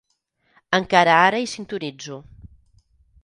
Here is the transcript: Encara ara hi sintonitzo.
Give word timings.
Encara 0.77 1.17
ara 1.27 1.43
hi 1.43 1.51
sintonitzo. 1.53 2.17